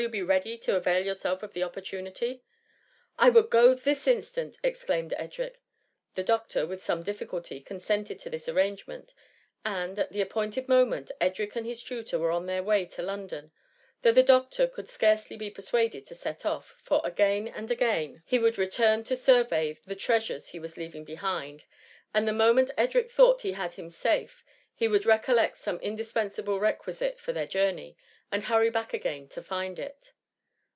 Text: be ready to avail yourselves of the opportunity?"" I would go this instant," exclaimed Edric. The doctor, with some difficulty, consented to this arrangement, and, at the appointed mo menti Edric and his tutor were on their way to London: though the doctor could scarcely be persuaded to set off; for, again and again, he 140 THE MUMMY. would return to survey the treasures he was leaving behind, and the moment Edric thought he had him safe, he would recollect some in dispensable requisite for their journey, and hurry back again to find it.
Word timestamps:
be 0.09 0.23
ready 0.23 0.57
to 0.57 0.75
avail 0.75 1.05
yourselves 1.05 1.43
of 1.43 1.53
the 1.53 1.61
opportunity?"" 1.61 2.41
I 3.19 3.29
would 3.29 3.51
go 3.51 3.75
this 3.75 4.07
instant," 4.07 4.57
exclaimed 4.63 5.13
Edric. 5.15 5.61
The 6.15 6.23
doctor, 6.23 6.65
with 6.65 6.83
some 6.83 7.03
difficulty, 7.03 7.61
consented 7.61 8.17
to 8.17 8.29
this 8.31 8.49
arrangement, 8.49 9.13
and, 9.63 9.99
at 9.99 10.11
the 10.11 10.19
appointed 10.21 10.67
mo 10.67 10.85
menti 10.85 11.13
Edric 11.21 11.55
and 11.55 11.67
his 11.67 11.83
tutor 11.83 12.17
were 12.17 12.31
on 12.31 12.47
their 12.47 12.63
way 12.63 12.85
to 12.85 13.03
London: 13.03 13.51
though 14.01 14.11
the 14.11 14.23
doctor 14.23 14.65
could 14.65 14.89
scarcely 14.89 15.37
be 15.37 15.51
persuaded 15.51 16.03
to 16.07 16.15
set 16.15 16.47
off; 16.47 16.73
for, 16.79 17.01
again 17.03 17.47
and 17.47 17.69
again, 17.69 18.23
he 18.25 18.39
140 18.39 18.39
THE 18.39 18.41
MUMMY. 18.41 18.43
would 18.43 18.57
return 18.57 19.03
to 19.03 19.15
survey 19.15 19.77
the 19.85 19.95
treasures 19.95 20.47
he 20.47 20.57
was 20.57 20.77
leaving 20.77 21.05
behind, 21.05 21.65
and 22.11 22.27
the 22.27 22.33
moment 22.33 22.71
Edric 22.75 23.11
thought 23.11 23.43
he 23.43 23.51
had 23.51 23.75
him 23.75 23.91
safe, 23.91 24.43
he 24.73 24.87
would 24.87 25.05
recollect 25.05 25.57
some 25.59 25.79
in 25.79 25.95
dispensable 25.95 26.59
requisite 26.59 27.19
for 27.19 27.31
their 27.33 27.45
journey, 27.45 27.95
and 28.33 28.45
hurry 28.45 28.69
back 28.69 28.93
again 28.93 29.27
to 29.27 29.43
find 29.43 29.77
it. 29.77 30.13